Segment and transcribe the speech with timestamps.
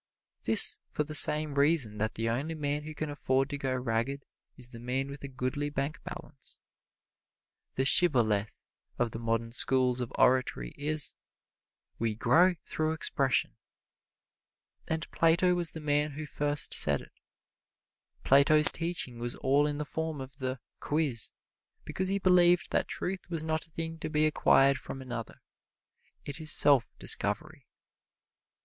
[0.45, 4.25] This for the same reason that the only man who can afford to go ragged
[4.57, 6.57] is the man with a goodly bank balance.
[7.75, 8.63] The shibboleth
[8.97, 11.15] of the modern schools of oratory is,
[11.99, 13.57] "We grow through expression."
[14.87, 17.13] And Plato was the man who first said it.
[18.23, 21.31] Plato's teaching was all in the form of the "quiz,"
[21.85, 25.43] because he believed that truth was not a thing to be acquired from another
[26.25, 27.67] it is self discovery.